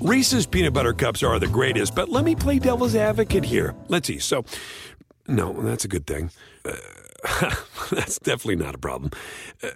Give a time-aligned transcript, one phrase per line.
[0.00, 3.74] Reese's peanut butter cups are the greatest, but let me play devil's advocate here.
[3.88, 4.20] Let's see.
[4.20, 4.44] So,
[5.26, 6.30] no, that's a good thing.
[6.64, 6.76] Uh,
[7.90, 9.10] that's definitely not a problem.
[9.60, 9.70] Uh,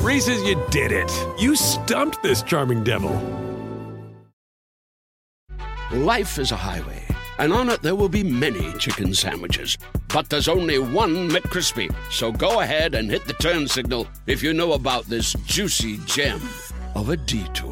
[0.00, 1.08] Reese's, you did it.
[1.38, 3.12] You stumped this charming devil.
[5.92, 7.04] Life is a highway,
[7.38, 9.78] and on it there will be many chicken sandwiches.
[10.08, 11.94] But there's only one McCrispy.
[12.10, 16.40] So go ahead and hit the turn signal if you know about this juicy gem
[16.96, 17.69] of a detour.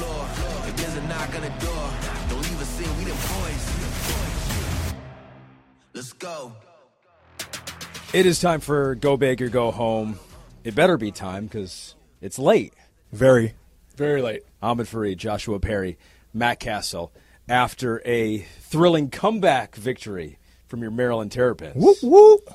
[0.00, 0.26] Floor.
[0.66, 1.90] If there's a knock on the door,
[2.30, 2.98] don't leave us in.
[2.98, 4.94] We the boys.
[5.92, 6.52] Let's go.
[8.14, 10.18] It is time for Go Big or Go Home.
[10.64, 12.72] It better be time because it's late.
[13.12, 13.52] Very.
[13.94, 14.42] Very late.
[14.62, 15.98] Ahmed Fareed, Joshua Perry,
[16.32, 17.12] Matt Cassel,
[17.46, 21.76] after a thrilling comeback victory from your Maryland Terrapins.
[21.76, 22.50] Whoop, whoop.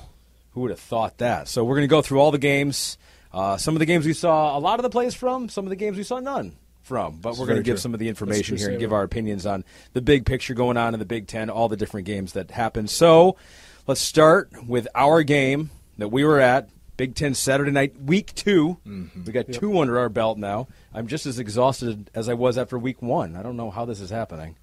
[0.52, 1.46] Who would have thought that?
[1.46, 2.98] So we're going to go through all the games.
[3.32, 5.70] Uh, some of the games we saw a lot of the plays from, some of
[5.70, 6.56] the games we saw none
[6.86, 7.16] from.
[7.20, 7.80] But we're going to give true.
[7.80, 10.94] some of the information here and give our opinions on the big picture going on
[10.94, 12.88] in the Big Ten, all the different games that happened.
[12.90, 13.36] So
[13.86, 16.68] let's start with our game that we were at.
[16.96, 19.24] Big Ten Saturday night, week 2 Mm-hmm.
[19.24, 20.66] We got two under our belt now.
[20.94, 23.36] I'm just as exhausted as I was after week one.
[23.36, 24.56] I don't know how this is happening.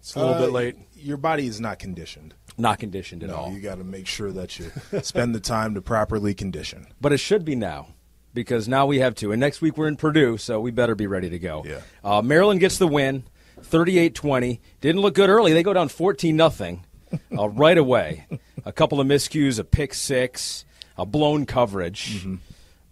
[0.00, 0.76] It's a little Uh, bit late.
[0.96, 2.34] Your body is not conditioned.
[2.58, 3.52] Not conditioned at No, all.
[3.52, 6.88] you got to make sure that you spend the time to properly condition.
[7.00, 7.88] But it should be now
[8.34, 9.32] because now we have two.
[9.32, 11.64] And next week we're in Purdue, so we better be ready to go.
[11.66, 11.80] Yeah.
[12.02, 13.24] Uh, Maryland gets the win,
[13.60, 14.60] 38-20.
[14.80, 15.52] Didn't look good early.
[15.52, 16.84] They go down 14 nothing
[17.38, 18.26] uh, right away.
[18.64, 20.64] A couple of miscues, a pick six,
[20.96, 22.26] a blown coverage.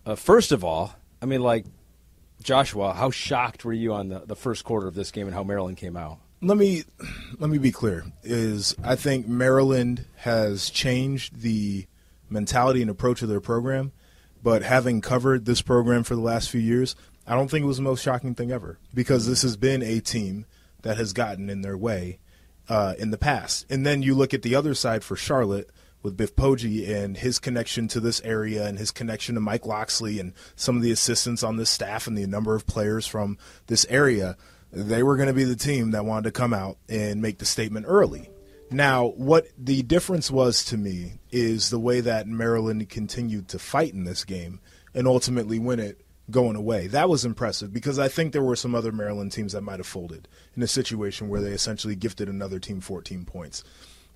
[0.05, 1.67] Uh, first of all, I mean, like,
[2.43, 5.43] Joshua, how shocked were you on the, the first quarter of this game and how
[5.43, 6.19] Maryland came out?
[6.43, 6.85] Let me
[7.39, 8.03] let me be clear.
[8.23, 11.87] Is I think Maryland has changed the
[12.31, 13.93] mentality and approach of their program,
[14.43, 16.97] but having covered this program for the last few years,
[17.27, 20.01] I don't think it was the most shocking thing ever because this has been a
[20.01, 20.47] team
[20.83, 22.19] that has gotten in their way
[22.69, 23.67] uh, in the past.
[23.71, 25.71] And then you look at the other side for Charlotte
[26.03, 30.19] with Biff Poggi and his connection to this area and his connection to Mike Locksley
[30.19, 33.37] and some of the assistants on this staff and the number of players from
[33.67, 34.37] this area.
[34.73, 37.45] They were going to be the team that wanted to come out and make the
[37.45, 38.31] statement early.
[38.71, 43.93] Now, what the difference was to me is the way that Maryland continued to fight
[43.93, 44.61] in this game
[44.95, 46.87] and ultimately win it going away.
[46.87, 49.87] That was impressive because I think there were some other Maryland teams that might have
[49.87, 53.65] folded in a situation where they essentially gifted another team 14 points.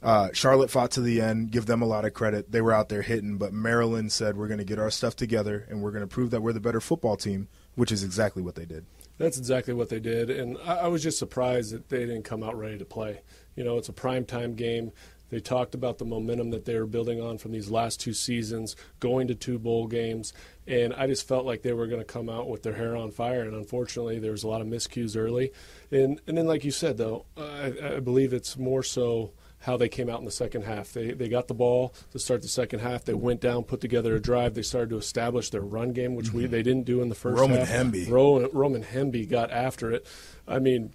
[0.03, 2.53] Uh, Charlotte fought to the end, give them a lot of credit.
[2.53, 5.67] They were out there hitting, but Maryland said, We're going to get our stuff together
[5.69, 8.55] and we're going to prove that we're the better football team, which is exactly what
[8.55, 8.85] they did.
[9.17, 12.43] That's exactly what they did, and I, I was just surprised that they didn't come
[12.43, 13.21] out ready to play.
[13.57, 14.93] You know, it's a prime time game.
[15.31, 18.77] They talked about the momentum that they were building on from these last two seasons,
[19.01, 20.33] going to two bowl games,
[20.67, 23.11] and I just felt like they were going to come out with their hair on
[23.11, 23.43] fire.
[23.43, 25.53] And unfortunately, there was a lot of miscues early,
[25.91, 29.33] and and then like you said though, I, I believe it's more so
[29.65, 30.93] how they came out in the second half.
[30.93, 33.05] They they got the ball to start the second half.
[33.05, 34.55] They went down, put together a drive.
[34.55, 36.53] They started to establish their run game, which we mm-hmm.
[36.53, 37.69] they didn't do in the first Roman half.
[37.69, 38.09] Hemby.
[38.09, 40.07] Roman, Roman Hemby got after it.
[40.47, 40.93] I mean,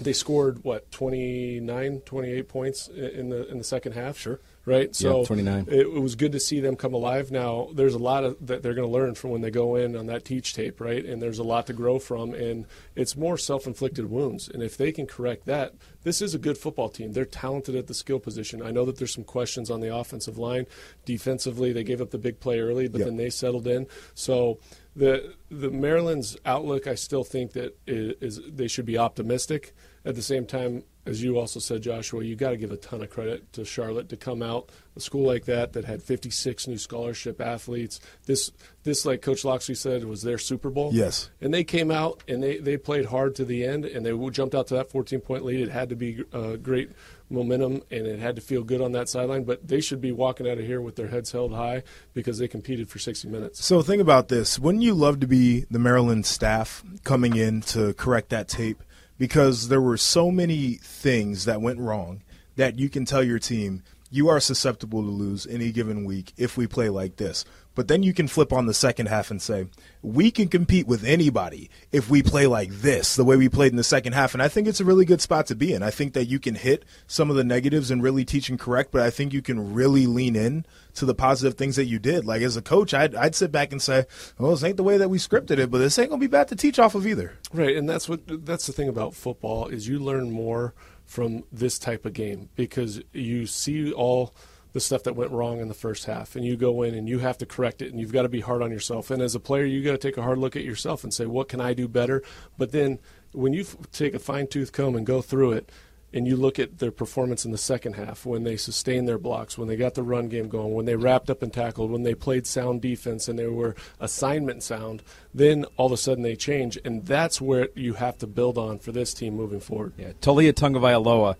[0.00, 4.16] they scored what 29, 28 points in the in the second half.
[4.18, 4.94] Sure, right.
[4.94, 5.66] So 29.
[5.68, 7.30] It, it was good to see them come alive.
[7.30, 9.96] Now there's a lot of that they're going to learn from when they go in
[9.96, 11.04] on that teach tape, right?
[11.04, 14.48] And there's a lot to grow from, and it's more self-inflicted wounds.
[14.48, 17.12] And if they can correct that, this is a good football team.
[17.12, 18.62] They're talented at the skill position.
[18.62, 20.66] I know that there's some questions on the offensive line.
[21.04, 23.06] Defensively, they gave up the big play early, but Yep.
[23.08, 23.86] then they settled in.
[24.14, 24.58] So
[24.98, 29.74] the the Maryland's outlook, I still think that is, is they should be optimistic.
[30.04, 33.02] At the same time, as you also said, Joshua, you got to give a ton
[33.02, 36.78] of credit to Charlotte to come out a school like that that had 56 new
[36.78, 38.00] scholarship athletes.
[38.26, 38.50] This
[38.82, 40.90] this like Coach Locksley said was their Super Bowl.
[40.92, 41.30] Yes.
[41.40, 44.54] and they came out and they they played hard to the end and they jumped
[44.54, 45.60] out to that 14 point lead.
[45.60, 46.90] It had to be uh, great
[47.30, 49.44] momentum and it had to feel good on that sideline.
[49.44, 51.82] But they should be walking out of here with their heads held high
[52.14, 53.64] because they competed for 60 minutes.
[53.64, 54.58] So think about this.
[54.58, 58.82] Wouldn't you love to be the Maryland staff coming in to correct that tape?
[59.18, 62.22] Because there were so many things that went wrong
[62.56, 66.56] that you can tell your team, you are susceptible to lose any given week if
[66.56, 67.44] we play like this.
[67.74, 69.68] But then you can flip on the second half and say,
[70.02, 73.76] we can compete with anybody if we play like this, the way we played in
[73.76, 74.34] the second half.
[74.34, 75.84] And I think it's a really good spot to be in.
[75.84, 78.90] I think that you can hit some of the negatives and really teach and correct,
[78.90, 82.24] but I think you can really lean in to the positive things that you did.
[82.24, 84.06] Like as a coach, I'd, I'd sit back and say,
[84.40, 86.30] well, this ain't the way that we scripted it, but this ain't going to be
[86.30, 87.34] bad to teach off of either.
[87.52, 90.74] Right, and that's what that's the thing about football is you learn more
[91.08, 94.34] from this type of game because you see all
[94.74, 97.18] the stuff that went wrong in the first half and you go in and you
[97.18, 99.10] have to correct it and you've got to be hard on yourself.
[99.10, 101.24] And as a player you got to take a hard look at yourself and say
[101.24, 102.22] what can I do better?
[102.58, 102.98] But then
[103.32, 105.72] when you take a fine tooth comb and go through it
[106.12, 109.58] and you look at their performance in the second half when they sustained their blocks,
[109.58, 112.14] when they got the run game going, when they wrapped up and tackled, when they
[112.14, 115.02] played sound defense and they were assignment sound,
[115.34, 116.78] then all of a sudden they change.
[116.84, 119.92] And that's where you have to build on for this team moving forward.
[119.98, 121.36] Yeah, Taulia Tagovailoa,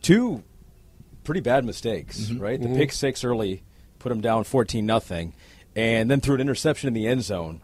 [0.00, 0.42] two
[1.24, 2.38] pretty bad mistakes, Mm-hmm.
[2.42, 2.60] right?
[2.60, 3.62] The pick six early
[3.98, 5.34] put him down 14 nothing,
[5.74, 7.60] and then threw an interception in the end zone.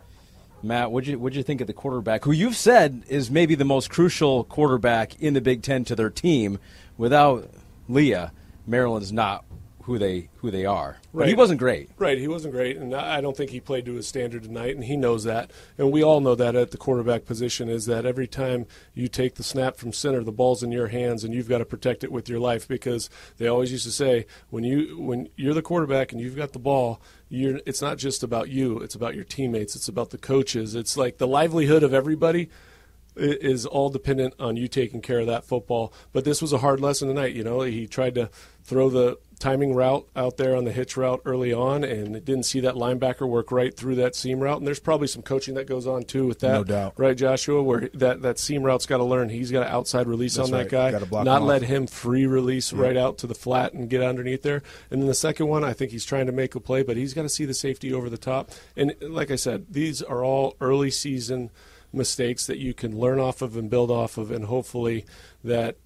[0.62, 3.64] Matt, what'd you what'd you think of the quarterback, who you've said is maybe the
[3.64, 6.59] most crucial quarterback in the Big Ten to their team?
[6.97, 7.50] Without
[7.88, 8.32] Leah,
[8.67, 9.44] Maryland's not
[9.82, 10.99] who they who they are.
[11.14, 11.90] But he wasn't great.
[11.99, 14.75] Right, he wasn't great, and I I don't think he played to his standard tonight,
[14.75, 15.50] and he knows that.
[15.79, 19.34] And we all know that at the quarterback position is that every time you take
[19.34, 22.12] the snap from center, the ball's in your hands, and you've got to protect it
[22.12, 26.12] with your life because they always used to say when you when you're the quarterback
[26.12, 29.76] and you've got the ball, you're it's not just about you, it's about your teammates,
[29.76, 32.49] it's about the coaches, it's like the livelihood of everybody
[33.17, 35.93] is all dependent on you taking care of that football.
[36.12, 37.35] But this was a hard lesson tonight.
[37.35, 38.31] You know, he tried to
[38.64, 42.44] throw the timing route out there on the hitch route early on, and it didn't
[42.44, 44.58] see that linebacker work right through that seam route.
[44.58, 46.94] And there's probably some coaching that goes on too with that, No doubt.
[46.96, 47.62] right, Joshua?
[47.62, 49.28] Where that that seam route's got to learn.
[49.28, 51.68] He's got to outside release That's on that guy, not him let off.
[51.68, 54.62] him free release right out to the flat and get underneath there.
[54.90, 57.12] And then the second one, I think he's trying to make a play, but he's
[57.12, 58.50] got to see the safety over the top.
[58.76, 61.50] And like I said, these are all early season
[61.92, 65.04] mistakes that you can learn off of and build off of, and hopefully
[65.44, 65.76] that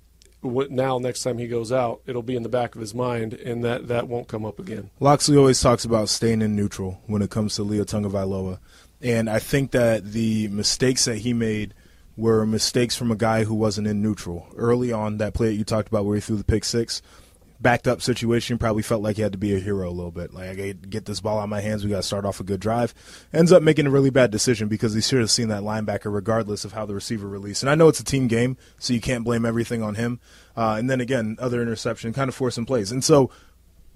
[0.43, 3.65] now next time he goes out, it'll be in the back of his mind, and
[3.65, 4.91] that that won't come up again.
[5.01, 8.59] Locksley always talks about staying in neutral when it comes to Leo Tagovailoa.
[9.03, 11.75] And I think that the mistakes that he made
[12.17, 14.47] were mistakes from a guy who wasn't in neutral.
[14.57, 17.03] Early on, that play that you talked about where he threw the pick six,
[17.61, 20.33] backed up situation, probably felt like he had to be a hero a little bit.
[20.33, 21.85] Like, I get this ball out of my hands.
[21.85, 22.95] We got to start off a good drive.
[23.33, 26.65] Ends up making a really bad decision because he should have seen that linebacker regardless
[26.65, 27.63] of how the receiver released.
[27.63, 30.21] And I know it's a team game, so you can't blame everything on him.
[30.57, 32.93] Uh, and then again, other interception, kind of forcing plays.
[32.93, 33.31] And so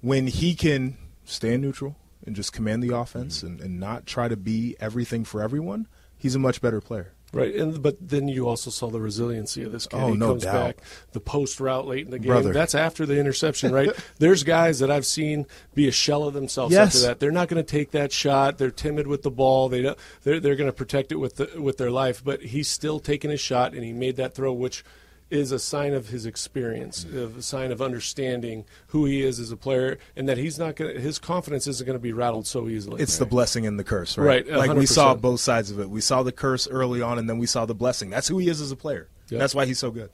[0.01, 1.97] when he can stay neutral
[2.27, 5.87] and just command the offense and, and not try to be everything for everyone,
[6.17, 7.13] he's a much better player.
[7.33, 9.97] Right, and but then you also saw the resiliency of this kid.
[10.01, 10.53] Oh, he no comes doubt.
[10.77, 12.27] back, the post route late in the game.
[12.27, 12.53] Brother.
[12.53, 13.91] That's after the interception, right?
[14.19, 16.97] There's guys that I've seen be a shell of themselves Yes.
[16.97, 17.21] after that.
[17.21, 18.59] They're not going to take that shot.
[18.59, 19.69] They're timid with the ball.
[19.69, 22.21] They don't, they're they're going to protect it with the, with their life.
[22.25, 24.85] But he's still taking his shot, and he made that throw, which
[25.31, 29.53] is a sign of his experience, of a sign of understanding who he is as
[29.53, 30.95] a player, and that he's not going.
[30.95, 33.03] to His confidence isn't going to be rattled so easily.
[33.03, 34.47] It's the blessing and the curse, right?
[34.47, 35.89] Right, Like we saw both sides of it.
[35.89, 38.11] We saw the curse early on, and then we saw the blessing.
[38.11, 39.09] That's who he is as a player.
[39.29, 39.39] Yep.
[39.39, 40.11] That's why he's so good.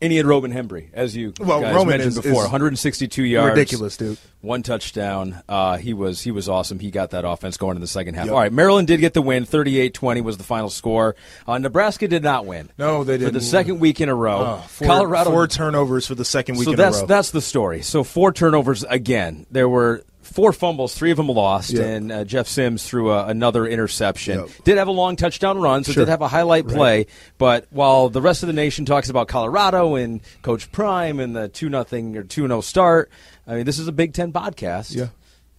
[0.00, 3.22] And he had Roman Hemby, as you Well, guys Roman mentioned is- before, is 162
[3.24, 4.18] yards, ridiculous, dude.
[4.40, 5.42] One touchdown.
[5.48, 6.78] Uh, he was he was awesome.
[6.78, 8.26] He got that offense going in the second half.
[8.26, 8.34] Yep.
[8.34, 9.44] All right, Maryland did get the win.
[9.44, 11.14] 38-20 was the final score.
[11.46, 12.70] Uh, Nebraska did not win.
[12.78, 16.06] No, they did For the second week in a row, Oh, four, Colorado four turnovers
[16.06, 17.06] for the second week so in that's a row.
[17.06, 17.82] that's the story.
[17.82, 19.46] So four turnovers again.
[19.50, 21.82] There were four fumbles, three of them lost, Yeah.
[21.84, 24.38] and uh, Jeff Sims threw a, another interception.
[24.40, 24.48] Yep.
[24.64, 26.04] Did have a long touchdown run, so Sure.
[26.04, 27.06] did have a highlight play.
[27.38, 31.48] But while the rest of the nation talks about Colorado and Coach Prime and the
[31.48, 33.10] two nothing or two 0 start,
[33.46, 34.94] I mean this is a Big Ten podcast.
[34.94, 35.08] Yeah.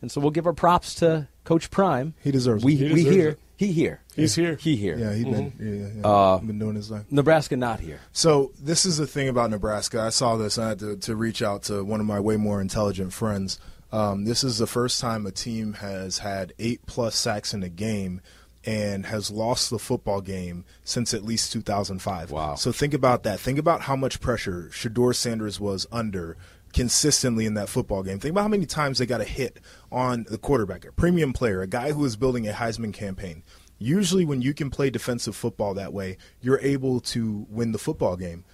[0.02, 2.14] and so we'll give our props to Coach Prime.
[2.24, 2.78] He deserves We it.
[2.78, 3.30] He we deserves here.
[3.30, 3.40] it.
[3.58, 4.02] He here.
[4.16, 4.56] He's here.
[4.56, 4.98] He here.
[4.98, 5.68] yeah, he's been, Mm-hmm.
[5.82, 6.08] yeah, yeah, yeah.
[6.08, 7.06] Uh, been doing his thing.
[7.12, 8.00] Nebraska not here.
[8.12, 10.02] So this is the thing about Nebraska.
[10.02, 10.58] I saw this.
[10.58, 13.60] and I had to, to reach out to one of my way more intelligent friends.
[13.92, 17.70] Um, this is the first time a team has had eight plus sacks in a
[17.70, 18.22] game
[18.64, 22.32] and has lost the football game since at least 2005.
[22.32, 22.56] Wow.
[22.56, 23.40] So think about that.
[23.40, 26.38] Think about how much pressure Shedeur Sanders was under
[26.74, 28.20] consistently in that football game.
[28.20, 29.60] Think about how many times they got a hit
[29.92, 33.44] on the quarterback, a premium player, a guy who is building a Heisman campaign.
[33.78, 38.16] Usually, when you can play defensive football that way, you're able to win the football
[38.16, 38.46] game.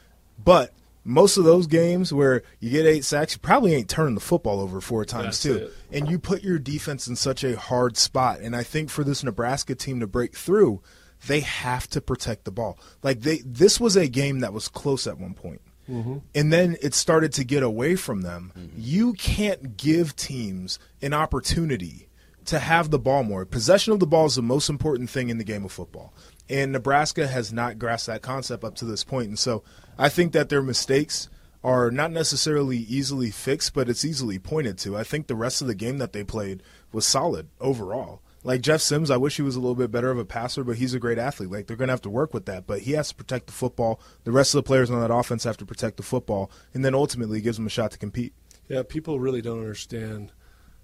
[0.42, 0.74] But
[1.08, 4.60] most of those games where you get eight sacks, you probably ain't turning the football
[4.60, 5.56] over four times That's too.
[5.56, 5.74] it.
[5.92, 8.42] And you put your defense in such a hard spot.
[8.42, 10.82] And I think for this Nebraska team to break through,
[11.26, 12.78] they have to protect the ball.
[13.02, 15.62] Like they, this was a game that was close at one point.
[15.90, 16.18] Mm-hmm.
[16.36, 18.52] and then it started to get away from them.
[18.58, 18.76] Mm-hmm.
[18.76, 22.10] You can't give teams an opportunity
[22.44, 23.46] to have the ball more.
[23.46, 26.14] Possession of the ball is the most important thing in the game of football.
[26.50, 29.30] And Nebraska has not grasped that concept up to this point.
[29.30, 29.64] And so
[29.98, 31.30] I think that their mistakes
[31.64, 34.96] are not necessarily easily fixed, but it's easily pointed to.
[34.96, 38.22] I think the rest of the game that they played was solid overall.
[38.44, 40.78] Like Jeff Sims, I wish he was a little bit better of a passer, but
[40.78, 41.52] he's a great athlete.
[41.52, 43.54] Like they're going to have to work with that, but he has to protect the
[43.54, 44.00] football.
[44.24, 46.96] The rest of the players on that offense have to protect the football, and then
[46.96, 48.34] ultimately gives them a shot to compete.
[48.70, 50.32] Yeah, people really don't understand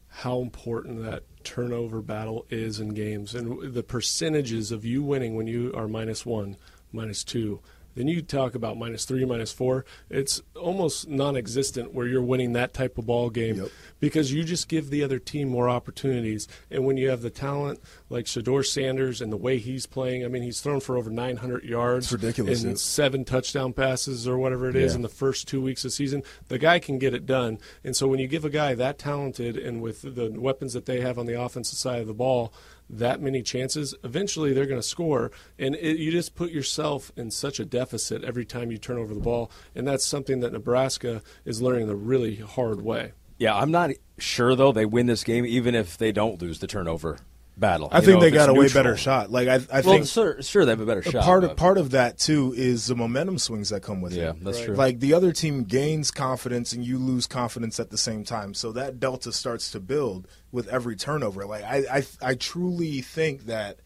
[0.07, 5.47] how important that turnover battle is in games and the percentages of you winning when
[5.47, 6.57] you are minus one,
[6.91, 7.61] minus two.
[7.95, 9.85] Then you talk about minus three, minus four.
[10.09, 13.67] It's almost non-existent where you're winning that type of ball game Yep.
[13.99, 16.47] because you just give the other team more opportunities.
[16.71, 20.27] And when you have the talent like Shedeur Sanders and the way he's playing, I
[20.27, 24.69] mean, he's thrown for over 900 yards, It's ridiculous, and seven touchdown passes or whatever
[24.69, 24.97] it is Yeah.
[24.97, 26.23] in the first two weeks of season.
[26.47, 27.57] The guy can get it done.
[27.83, 31.01] And so when you give a guy that talented and with the weapons that they
[31.01, 32.53] have on the offensive side of the ball,
[32.89, 35.31] that many chances, eventually they're going to score.
[35.57, 39.13] And it, you just put yourself in such a deficit every time you turn over
[39.13, 39.51] the ball.
[39.75, 43.13] And that's something that Nebraska is learning the really hard way.
[43.37, 46.67] Yeah, I'm not sure though they win this game even if they don't lose the
[46.67, 47.17] turnover
[47.55, 47.87] battle.
[47.91, 49.31] I You think know, they got a way better shot.
[49.31, 51.23] Like I, I Well, think sure, sure they have a better shot.
[51.23, 54.31] part but- of part of that too is the momentum swings that come with Yeah,
[54.31, 54.43] it.
[54.43, 54.65] that's Right.
[54.67, 54.75] true.
[54.75, 58.71] Like the other team gains confidence and you lose confidence at the same time, so
[58.71, 61.45] that delta starts to build with every turnover.
[61.45, 63.79] Like I, I, I truly think that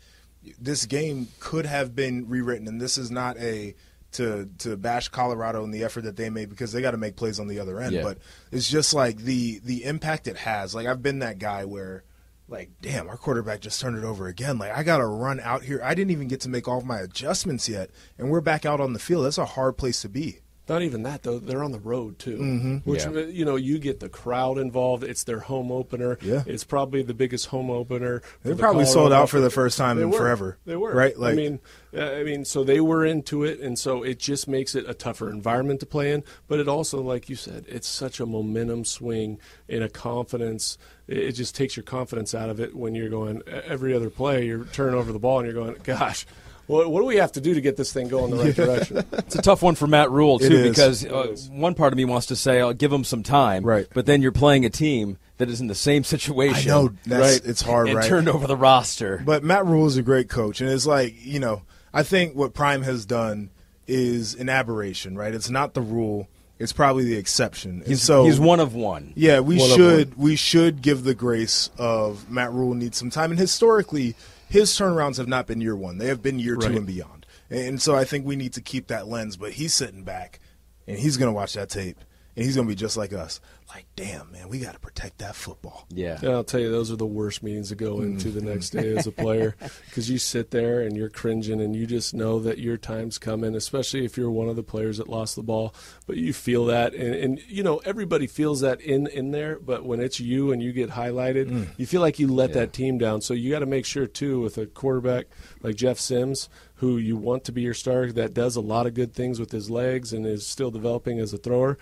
[0.59, 3.75] this game could have been rewritten, and this is not a
[4.13, 7.17] to to bash Colorado and the effort that they made because they got to make
[7.17, 7.91] plays on the other end.
[7.91, 8.03] Yeah.
[8.03, 8.19] But
[8.53, 10.73] it's just like the the impact it has.
[10.73, 12.05] Like I've been that guy where
[12.47, 15.81] like damn our quarterback just turned it over again like i gotta run out here
[15.83, 18.79] i didn't even get to make all of my adjustments yet and we're back out
[18.79, 20.39] on the field that's a hard place to be
[20.69, 22.77] Not even that though; they're on the road too, Mm-hmm.
[22.89, 23.21] which Yeah.
[23.21, 25.01] you know you get the crowd involved.
[25.05, 26.17] It's their home opener.
[26.21, 26.43] Yeah.
[26.45, 28.21] it's probably the biggest home opener.
[28.43, 30.17] They the probably sold Colorado out for the first time They in were.
[30.17, 30.57] forever.
[30.65, 31.17] They were Right?
[31.17, 31.59] Like, I Like- mean,
[31.97, 35.29] I mean, so they were into it, and so it just makes it a tougher
[35.29, 36.25] environment to play in.
[36.49, 39.39] But it also, like you said, it's such a momentum swing
[39.69, 40.77] and a confidence.
[41.07, 44.45] It it just takes your confidence out of it when you're going every other play.
[44.45, 46.25] You're turning over the ball and you're going, gosh.
[46.67, 48.97] What, what do we have to do to get this thing going the right direction?
[49.13, 52.25] It's a tough one for Matt Rhule too because uh, one part of me wants
[52.27, 53.87] to say I'll give him some time, Right.
[53.93, 56.69] But then you're playing a team that is in the same situation.
[56.69, 57.49] I know, that's- right?
[57.49, 58.05] it's hard, and right?
[58.09, 59.21] turned over the roster.
[59.25, 61.61] but matt rhule is a great coach and it's like you know
[61.93, 63.49] i think what prime has done
[63.87, 66.27] is an aberration right it's not the rule
[66.59, 69.13] it's probably the exception and he's, so he's one of one.
[69.15, 73.31] Yeah, we One should we should give the grace of Matt Rhule needs some time,
[73.31, 74.15] and historically,
[74.49, 77.25] his turnarounds have not been year one; they have been year two and beyond.
[77.49, 79.37] And so I think we need to keep that lens.
[79.37, 80.39] But he's sitting back,
[80.87, 81.97] and he's going to watch that tape,
[82.37, 83.41] and he's going to be just like us.
[83.67, 85.87] Like, damn, man, we got to protect that football.
[85.89, 86.19] Yeah.
[86.21, 88.11] And I'll tell you, those are the worst meetings to go mm-hmm.
[88.11, 91.75] into the next day as a player because you sit there and you're cringing and
[91.75, 95.09] you just know that your time's coming, especially if you're one of the players that
[95.09, 95.73] lost the ball.
[96.05, 99.59] But you feel that, and, and you know everybody feels that in in there.
[99.59, 101.67] But when it's you and you get highlighted, mm.
[101.75, 103.21] you feel like you let that team down.
[103.21, 105.25] So you got to make sure too with a quarterback
[105.63, 108.93] like Jeff Sims, who you want to be your star, that does a lot of
[108.93, 111.77] good things with his legs and is still developing as a thrower.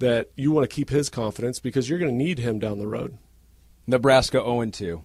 [0.00, 2.86] That you want to keep his confidence because you're going to need him down the
[2.86, 3.16] road.
[3.86, 5.04] Nebraska 0 2.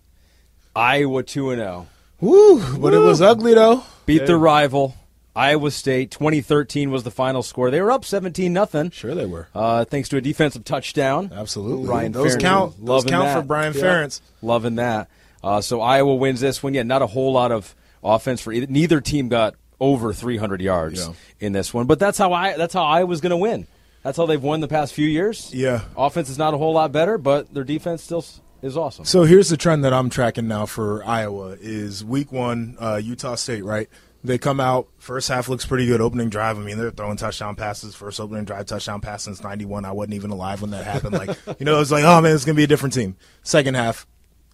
[0.75, 1.87] Iowa 2 0.
[2.21, 2.77] Woo!
[2.79, 3.83] But it was ugly though.
[4.05, 4.95] Beat their rival.
[5.35, 7.71] Iowa State 2013 was the final score.
[7.71, 8.89] They were up 17 nothing.
[8.89, 9.47] Sure, they were.
[9.55, 11.31] Uh, thanks to a defensive touchdown.
[11.33, 11.85] Absolutely.
[11.85, 12.85] Brian those Ferentz, count.
[12.85, 13.39] Those count that.
[13.41, 13.81] for Brian Yeah.
[13.81, 14.21] Ferentz.
[14.41, 15.07] Loving that.
[15.41, 16.73] Uh, so Iowa wins this one.
[16.73, 18.67] Yeah, not a whole lot of offense for either.
[18.67, 21.13] Neither team got over 300 yards Yeah.
[21.39, 23.65] in this one, but that's how I that's how Iowa's going to win.
[24.09, 25.53] That's how they've won the past few years.
[25.53, 25.81] Yeah.
[25.95, 28.25] offense is not a whole lot better, but their defense still
[28.63, 29.05] is awesome.
[29.05, 33.35] So here's the trend that I'm tracking now for Iowa is week one, uh, Utah
[33.35, 33.87] State, right?
[34.23, 36.57] They come out, first half looks pretty good, opening drive.
[36.57, 39.85] I mean, they're throwing touchdown passes, first opening drive touchdown pass since 91.
[39.85, 41.13] I wasn't even alive when that happened.
[41.13, 43.15] Like, you know, it's like, oh man, it's going to be a different team.
[43.43, 44.07] Second half,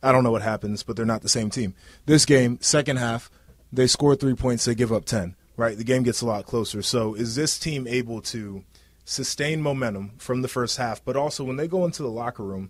[0.03, 1.75] I don't know what happens, but they're not the same team.
[2.07, 3.31] This game, second half,
[3.71, 5.77] they score three points, they give up 10, right?
[5.77, 6.81] The game gets a lot closer.
[6.81, 8.65] So is this team able to
[9.05, 12.69] sustain momentum from the first half, but also when they go into the locker room,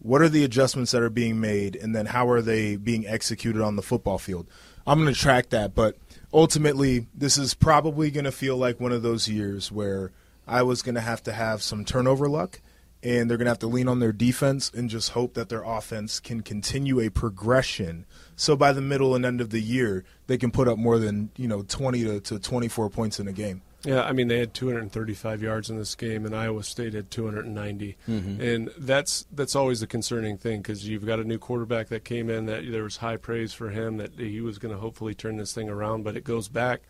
[0.00, 3.62] what are the adjustments that are being made and then how are they being executed
[3.62, 4.46] on the football field?
[4.86, 5.96] I'm going to track that but
[6.32, 10.12] ultimately this is probably going to feel like one of those years where
[10.46, 12.60] i was going to have to have some turnover luck
[13.02, 15.62] and they're going to have to lean on their defense and just hope that their
[15.62, 18.04] offense can continue a progression.
[18.34, 21.30] So by the middle and end of the year they can put up more than
[21.36, 24.54] you know 20 to, to 24 points in a game Yeah, I mean they had
[24.54, 28.40] 235 yards in this game, and Iowa State had 290, mm-hmm.
[28.40, 32.28] and that's that's always the concerning thing because you've got a new quarterback that came
[32.28, 35.36] in that there was high praise for him that he was going to hopefully turn
[35.36, 36.82] this thing around, but it goes back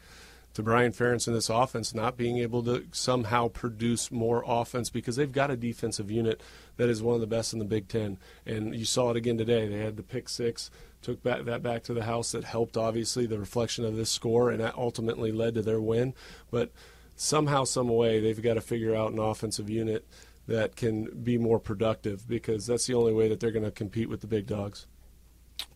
[0.59, 5.15] to Brian Ferentz and this offense not being able to somehow produce more offense because
[5.15, 6.43] they've got a defensive unit
[6.79, 9.38] that is one of the best in the Big Ten, and you saw it again
[9.38, 9.69] today.
[9.69, 10.69] They had the pick six
[11.00, 14.50] took back, that back to the house that helped obviously the reflection of this score
[14.50, 16.12] and that ultimately led to their win
[16.50, 16.73] but
[17.15, 20.05] somehow some way they've got to figure out an offensive unit
[20.49, 24.09] that can be more productive because that's the only way that they're going to compete
[24.09, 24.88] with the big dogs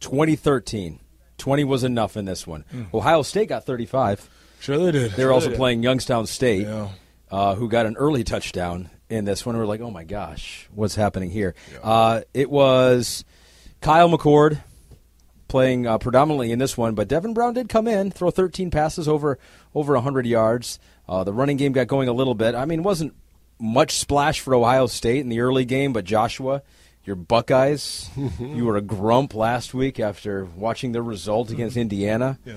[0.01, 0.99] 2013.
[1.39, 2.65] 20 was enough in this one.
[2.71, 2.85] Hmm.
[2.95, 4.29] Ohio State got 35.
[4.63, 5.11] Sure they did.
[5.13, 5.57] They were Sure also did.
[5.57, 6.89] playing Youngstown State, Yeah.
[7.31, 9.57] uh, who got an early touchdown in this one.
[9.57, 11.55] We are like, oh my gosh, what's happening here?
[11.83, 13.25] Uh, it was
[13.81, 14.59] Kyle McCord
[15.49, 19.07] playing uh, predominantly in this one, but Devin Brown did come in, throw 13 passes
[19.09, 19.39] over
[19.75, 20.79] over 100 yards.
[21.09, 22.55] Uh, the running game got going a little bit.
[22.55, 23.15] I mean, it wasn't
[23.59, 26.63] much splash for Ohio State in the early game, but Joshua,
[27.05, 28.09] your Buckeyes,
[28.41, 32.39] you were a grump last week after watching the result against Indiana.
[32.47, 32.55] Yeah.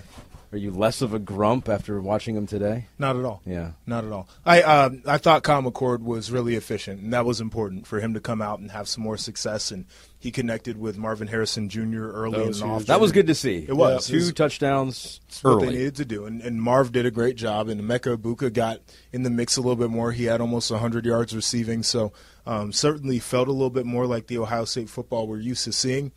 [0.55, 2.85] Are you less of a grump after watching them today?
[2.97, 3.41] Not at all.
[3.45, 3.71] Yeah.
[3.85, 4.29] Not at all.
[4.45, 8.13] I uh, I thought Kyle McCord was really efficient, and that was important for him
[8.13, 9.69] to come out and have some more success.
[9.69, 9.85] And
[10.17, 12.05] he connected with Marvin Harrison Jr.
[12.09, 12.63] early That and huge.
[12.63, 12.85] often.
[12.85, 13.65] That was good to see.
[13.67, 14.07] It was.
[14.07, 15.65] two It was- touchdowns It's what early.
[15.67, 16.25] they needed to do.
[16.25, 17.67] And, and Marv did a great job.
[17.67, 18.79] And Emeka Egbuka got
[19.11, 20.13] in the mix a little bit more.
[20.13, 21.83] He had almost 100 yards receiving.
[21.83, 22.13] So
[22.45, 25.73] um, certainly felt a little bit more like the Ohio State football we're used to
[25.73, 26.13] seeing.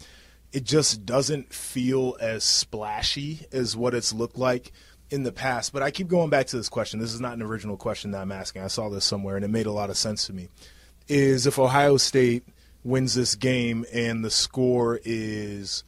[0.52, 4.72] It just doesn't feel as splashy as what it's looked like
[5.10, 5.72] in the past.
[5.72, 7.00] But I keep going back to this question.
[7.00, 8.62] This is not an original question that I'm asking.
[8.62, 10.48] I saw this somewhere and it made a lot of sense to me.
[11.06, 12.44] Is if Ohio State
[12.84, 15.84] wins this game and the score is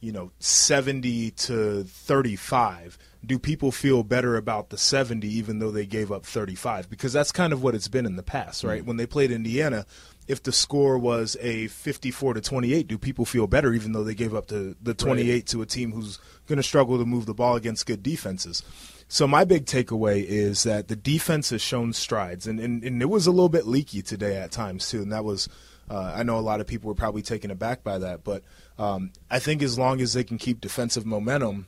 [0.00, 5.86] you know 70 to 35 do people feel better about the 70 even though they
[5.86, 8.86] gave up 35 because that's kind of what it's been in the past right mm.
[8.86, 9.86] when they played indiana
[10.26, 14.14] if the score was a 54 to 28 do people feel better even though they
[14.14, 17.34] gave up the, the 28 to a team who's going to struggle to move the
[17.34, 18.62] ball against good defenses?
[19.08, 23.06] So my big takeaway is that the defense has shown strides and, and, and it
[23.06, 25.48] was a little bit leaky today at times too and that was
[25.88, 28.42] uh, I know a lot of people were probably taken aback by that, but
[28.78, 31.66] um, I think as long as they can keep defensive momentum,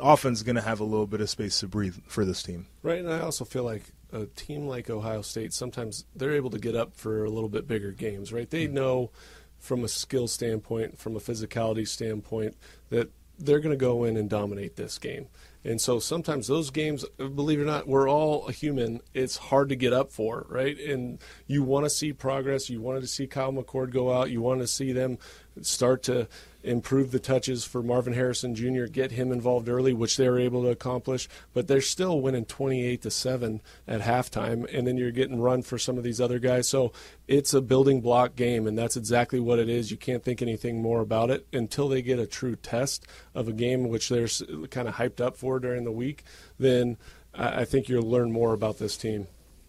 [0.00, 2.66] offense is going to have a little bit of space to breathe for this team.
[2.82, 6.58] right and i also feel like a team like ohio state sometimes they're able to
[6.58, 8.74] get up for a little bit bigger games right they hmm.
[8.74, 9.10] know
[9.58, 12.56] from a skill standpoint from a physicality standpoint
[12.88, 15.26] that they're going to go in and dominate this game
[15.64, 19.00] and so sometimes those games, believe it or not, we're all a human.
[19.12, 20.78] It's hard to get up for, right?
[20.78, 22.70] And you want to see progress.
[22.70, 24.30] You wanted to see Kyle McCord go out.
[24.30, 25.18] You want to see them
[25.60, 26.28] start to
[26.62, 30.62] improve the touches for Marvin Harrison Jr., get him involved early, which they were able
[30.62, 31.28] to accomplish.
[31.54, 35.78] But they're still winning 28 to 7 at halftime, and then you're getting run for
[35.78, 36.68] some of these other guys.
[36.68, 36.92] So
[37.28, 39.90] it's a building block game, and that's exactly what it is.
[39.90, 43.52] You can't think anything more about it until they get a true test of a
[43.52, 44.28] game, which they're
[44.70, 46.24] kind of hyped up for during the week.
[46.58, 46.96] Then
[47.34, 49.26] I I think you'll learn more about this team.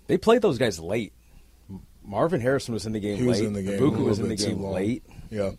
[0.07, 1.13] They played those guys late.
[2.03, 3.27] Marvin Harrison was in the game He late.
[3.29, 5.03] was in the game a Egbuka little was in the game late.
[5.29, 5.51] Yeah.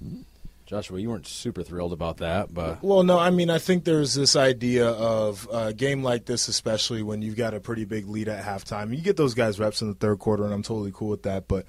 [0.72, 4.14] Joshua, you weren't super thrilled about that, but Well, no, I mean, I think there's
[4.14, 8.26] this idea of a game like this, especially when you've got a pretty big lead
[8.26, 8.96] at halftime.
[8.96, 11.46] You get those guys reps in the third quarter, and I'm totally cool with that.
[11.46, 11.66] But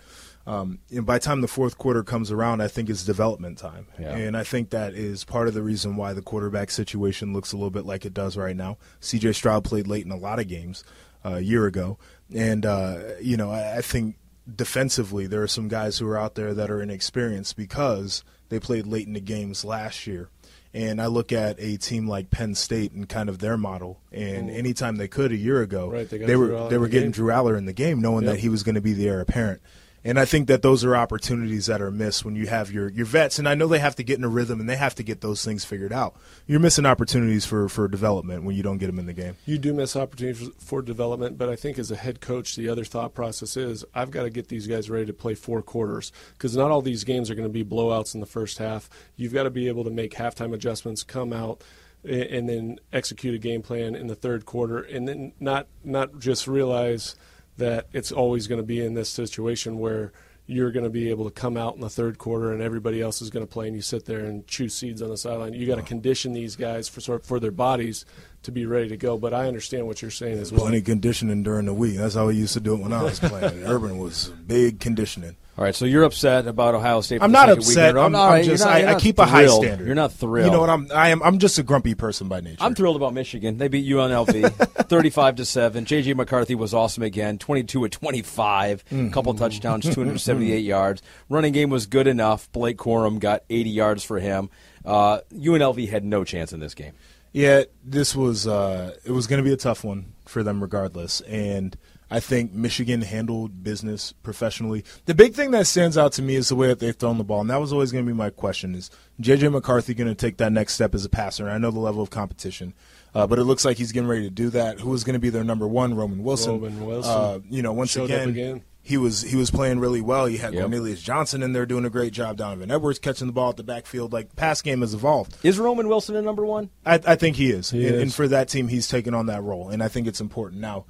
[0.47, 3.87] um, know, by the time the fourth quarter comes around, I think it's development time.
[3.99, 4.15] Yeah.
[4.15, 7.57] And I think that is part of the reason why the quarterback situation looks a
[7.57, 8.77] little bit like it does right now.
[9.01, 10.85] CJ Stroud played late in a lot of games
[11.25, 11.97] uh, a year ago.
[12.33, 14.15] And, uh, you know, I, I think
[14.53, 18.85] defensively, there are some guys who are out there that are inexperienced because they played
[18.85, 20.29] late in the games last year.
[20.75, 23.99] And I look at a team like Penn State and kind of their model.
[24.11, 24.55] And mm.
[24.55, 27.11] anytime they could a year ago, Right, they they were they were the getting game.
[27.11, 28.33] Drew Allar in the game, knowing Yep.
[28.33, 29.61] that he was going to be the heir apparent.
[30.05, 33.05] And I think that those are opportunities that are missed when you have your, your
[33.05, 33.39] vets.
[33.39, 35.21] And I know they have to get in a rhythm and they have to get
[35.21, 36.15] those things figured out.
[36.45, 39.37] You're missing opportunities for, for development when you don't get them in the game.
[39.45, 42.83] You do miss opportunities for development, but I think as a head coach, the other
[42.83, 46.57] thought process is I've got to get these guys ready to play four quarters because
[46.57, 48.89] not all these games are going to be blowouts in the first half.
[49.15, 51.63] You've got to be able to make halftime adjustments, come out,
[52.03, 56.47] and then execute a game plan in the third quarter, and then not not just
[56.47, 57.15] realize
[57.57, 60.11] that it's always going to be in this situation where
[60.45, 63.21] you're going to be able to come out in the third quarter and everybody else
[63.21, 65.53] is going to play and you sit there and chew seeds on the sideline.
[65.53, 68.05] You got to condition these guys for sort for their bodies
[68.43, 69.17] to be ready to go.
[69.17, 70.61] But I understand what you're saying as well.
[70.61, 71.97] Plenty conditioning during the week.
[71.97, 73.63] That's how we used to do it when I was playing.
[73.63, 75.37] Urban was big conditioning.
[75.55, 77.21] All right, so you're upset about Ohio State.
[77.21, 77.97] I'm not second week in a upset.
[77.97, 79.85] I'm, I'm you're just not- I, I keep a high standard.
[79.85, 80.47] You're not thrilled.
[80.47, 80.69] You know what?
[80.71, 82.57] I'm I am I'm just a grumpy person by nature.
[82.59, 83.59] I'm thrilled about Michigan.
[83.59, 84.51] They beat UNLV
[84.89, 85.85] 35 to 7.
[85.85, 89.13] JJ McCarthy was awesome again, 22 at 25, Mm.
[89.13, 91.03] couple touchdowns, 278 yards.
[91.29, 92.51] Running game was good enough.
[92.51, 94.49] Blake Corum got 80 yards for him.
[94.83, 96.93] Uh, UNLV had no chance in this game.
[97.31, 101.21] Yeah, this was uh, it was going to be a tough one for them regardless,
[101.21, 101.77] and
[102.11, 104.83] I think Michigan handled business professionally.
[105.05, 107.23] The big thing that stands out to me is the way that they've thrown the
[107.23, 110.15] ball, and that was always going to be my question: Is JJ McCarthy going to
[110.15, 111.45] take that next step as a passer?
[111.45, 112.73] And I know the level of competition,
[113.15, 114.79] uh, but it looks like he's getting ready to do that.
[114.79, 115.95] Who is going to be their number one?
[115.95, 116.53] Roman Wilson.
[116.61, 117.11] Roman Wilson.
[117.11, 118.63] Uh, you know, once again, again.
[118.81, 120.25] he was he was playing really well.
[120.25, 120.61] He had Yep.
[120.63, 122.37] Cornelius Johnson in there doing a great job.
[122.37, 124.13] Donovan Edwards catching the ball at the backfield.
[124.13, 125.37] Like pass game has evolved.
[125.43, 126.69] Is Roman Wilson a number one?
[126.85, 127.71] I, I think he is.
[127.71, 128.01] He and, is.
[128.03, 130.61] and for that team, he's taken on that role, and I think it's important.
[130.61, 130.85] Now,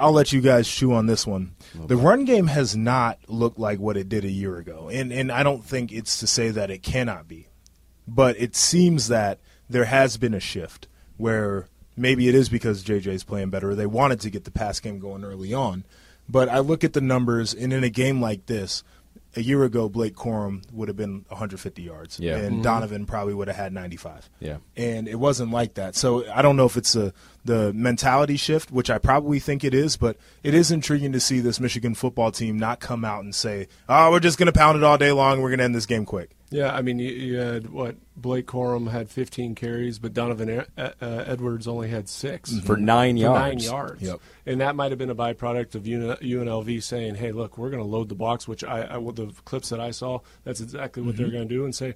[0.00, 1.54] I'll let you guys chew on this one.
[1.74, 5.30] The run game has not looked like what it did a year ago, and and
[5.30, 7.48] I don't think it's to say that it cannot be,
[8.08, 13.22] but it seems that there has been a shift where maybe it is because JJ's
[13.24, 13.74] playing better.
[13.74, 15.84] They wanted to get the pass game going early on,
[16.28, 18.82] but I look at the numbers, and in a game like this.
[19.36, 22.36] A year ago, Blake Corum would have been 150 yards, Yeah.
[22.36, 22.62] and mm-hmm.
[22.62, 24.56] Donovan probably would have had 95 Yeah.
[24.76, 25.94] and it wasn't like that.
[25.94, 27.12] So I don't know if it's a
[27.44, 31.40] the mentality shift, which I probably think it is, but it is intriguing to see
[31.40, 34.76] this Michigan football team not come out and say, "Oh, we're just going to pound
[34.76, 35.40] it all day long.
[35.40, 38.46] We're going to end this game quick." Yeah, I mean, you, you had what Blake
[38.46, 43.20] Corum had 15 carries, but Donovan uh, uh, Edwards only had 6 For nine for
[43.22, 43.40] yards.
[43.40, 44.02] nine yards.
[44.02, 44.20] Yep.
[44.46, 47.88] And that might have been a byproduct of UNLV saying, "Hey, look, we're going to
[47.88, 51.30] load the box." Which I, I the clips that I saw, that's exactly what they're
[51.30, 51.94] going to do, and say.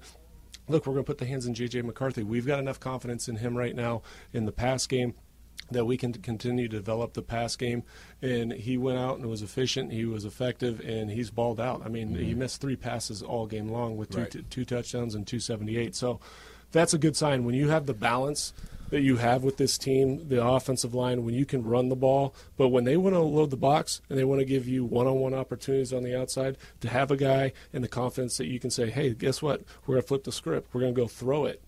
[0.67, 1.83] Look, we're going to put the hands in J.J.
[1.83, 2.23] McCarthy.
[2.23, 4.01] We've got enough confidence in him right now
[4.33, 5.13] in the pass game
[5.71, 7.83] that we can continue to develop the pass game.
[8.21, 9.91] And he went out and was efficient.
[9.91, 11.81] He was effective, and he's balled out.
[11.83, 12.39] I mean, he mm-hmm.
[12.39, 14.31] missed three passes all game long with two, Right.
[14.31, 15.95] t- two touchdowns and 278.
[15.95, 16.19] So
[16.71, 17.45] that's a good sign.
[17.45, 18.53] When you have the balance
[18.89, 22.35] that you have with this team, the offensive line, when you can run the ball,
[22.57, 25.33] but when they want to load the box and they want to give you one-on-one
[25.33, 28.91] opportunities on the outside, to have a guy and the confidence that you can say,
[28.91, 29.63] "Hey, guess what?
[29.85, 30.69] We're going to flip the script.
[30.73, 31.61] We're going to go throw it."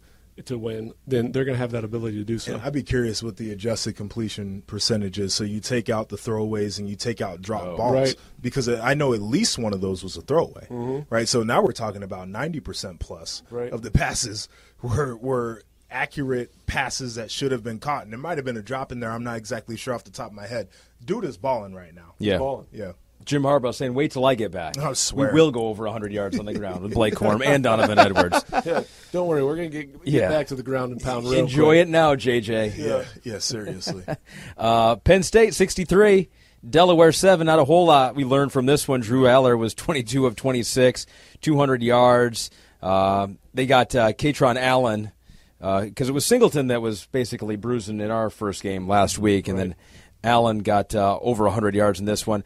[0.46, 2.54] To win, then they're going to have that ability to do so.
[2.54, 5.34] And I'd be curious what the adjusted completion percentage is.
[5.34, 8.16] So you take out the throwaways and you take out drop oh, balls Right.
[8.40, 11.14] because I know at least one of those was a throwaway, mm-hmm.
[11.14, 11.28] right?
[11.28, 13.72] So now we're talking about ninety percent plus Right.
[13.74, 14.48] of the passes
[14.84, 18.62] were were accurate passes that should have been caught, and there might have been a
[18.62, 19.12] drop in there.
[19.12, 20.68] I'm not exactly sure off the top of my head.
[21.04, 22.14] Dude is balling right now.
[22.20, 22.38] Yeah.
[22.38, 22.68] Balling.
[22.72, 22.92] Yeah.
[23.28, 24.78] Jim Harbaugh saying, "Wait till I get back.
[24.78, 25.32] I swear.
[25.32, 28.44] We will go over 100 yards on the ground with Blake Corum and Donovan Edwards.
[28.66, 30.30] Yeah, don't worry, we're going to get, get Yeah.
[30.30, 31.88] back to the ground and pound real Enjoy quick.
[31.88, 32.76] it now, JJ.
[32.78, 34.04] Yeah, yeah, seriously.
[34.58, 36.30] Uh, Penn State 63,
[36.68, 37.46] Delaware 7.
[37.46, 39.02] Not a whole lot we learned from this one.
[39.02, 41.06] Drew Allar was 22 of 26,
[41.42, 42.50] 200 yards.
[42.82, 45.12] Uh, they got uh, Kaytron Allen
[45.60, 49.58] because it was Singleton that was basically bruising in our first game last week, and
[49.58, 49.76] then
[50.24, 52.44] Allen got uh, over 100 yards in this one.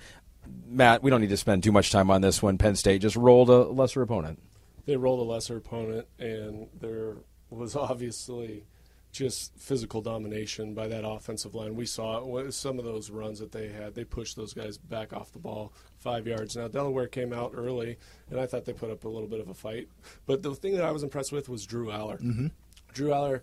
[0.72, 2.58] Matt, we don't need to spend too much time on this one.
[2.58, 4.40] Penn State just rolled a lesser opponent.
[4.86, 7.18] they rolled a lesser opponent, and there
[7.50, 8.64] was obviously
[9.12, 11.76] just physical domination by that offensive line.
[11.76, 13.94] We saw it some of those runs that they had.
[13.94, 16.56] They pushed those guys back off the ball five yards.
[16.56, 17.98] Now Delaware came out early,
[18.30, 19.90] and I thought they put up a little bit of a fight.
[20.26, 22.22] But the thing that I was impressed with was Drew Allar.
[22.22, 22.48] Mm-hmm.
[22.94, 23.42] Drew Allar.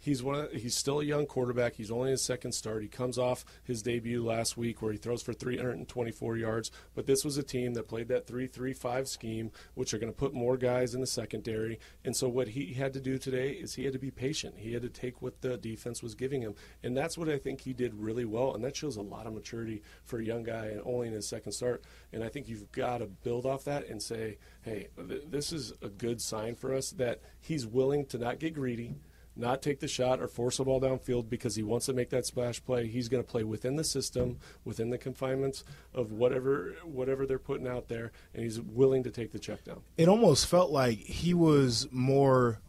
[0.00, 0.40] He's one.
[0.40, 1.74] Of, he's still a young quarterback.
[1.74, 2.82] He's only his second start.
[2.82, 6.70] He comes off his debut last week where he throws for 324 yards.
[6.94, 10.34] But this was a team that played that 3-3-5 scheme, which are going to put
[10.34, 11.80] more guys in the secondary.
[12.04, 14.54] And so what he had to do today is he had to be patient.
[14.58, 17.60] He had to take what the defense was giving him, and that's what I think
[17.60, 18.54] he did really well.
[18.54, 21.28] And that shows a lot of maturity for a young guy and only in his
[21.28, 21.82] second start.
[22.12, 25.72] And I think you've got to build off that and say, hey, th- this is
[25.82, 28.94] a good sign for us that he's willing to not get greedy
[29.38, 32.26] not take the shot or force the ball downfield because he wants to make that
[32.26, 32.86] splash play.
[32.86, 37.68] He's going to play within the system, within the confinements of whatever whatever they're putting
[37.68, 39.82] out there, and he's willing to take the check down.
[39.96, 42.60] it almost felt like he was more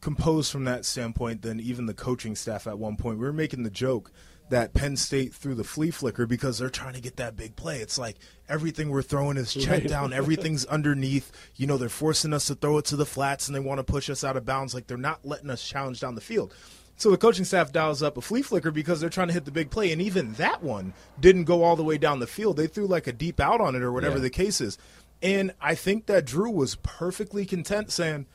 [0.00, 3.18] composed from that standpoint than even the coaching staff at one point.
[3.18, 4.10] We were making the joke
[4.50, 7.78] that Penn State threw the flea flicker because they're trying to get that big play.
[7.80, 8.16] It's like
[8.48, 11.32] everything we're throwing is checked down, everything's underneath.
[11.56, 13.84] You know, they're forcing us to throw it to the flats and they want to
[13.84, 14.74] push us out of bounds.
[14.74, 16.52] Like they're not letting us challenge down the field.
[16.96, 19.50] So the coaching staff dials up a flea flicker because they're trying to hit the
[19.50, 22.58] big play, and even that one didn't go all the way down the field.
[22.58, 24.22] They threw like a deep out on it or whatever Yeah.
[24.22, 24.76] the case is.
[25.22, 28.26] And I think that Drew was perfectly content saying,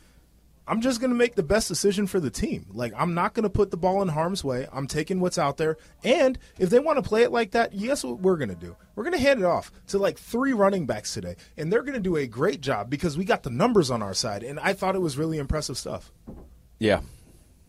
[0.67, 2.65] I'm just going to make the best decision for the team.
[2.73, 4.67] Like, I'm not going to put the ball in harm's way.
[4.73, 5.77] I'm taking what's out there.
[6.03, 8.75] And if they want to play it like that, guess what we're going to do?
[8.95, 11.35] We're going to hand it off to like three running backs today.
[11.55, 14.13] And they're going to do a great job because we got the numbers on our
[14.13, 14.43] side.
[14.43, 16.11] And I thought it was really impressive stuff.
[16.79, 17.01] Yeah.